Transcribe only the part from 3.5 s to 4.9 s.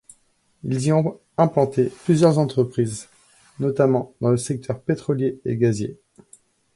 notamment dans le secteur